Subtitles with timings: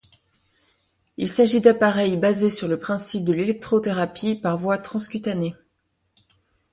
[1.17, 5.55] Il s'agit d'appareils basés sur le principe de l'électrothérapie, par voie transcutanée.